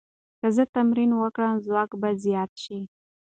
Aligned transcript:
که 0.39 0.47
زه 0.55 0.63
تمرین 0.75 1.11
وکړم، 1.15 1.55
ځواک 1.65 1.91
به 2.01 2.09
زیات 2.23 2.51
شي. 2.63 2.79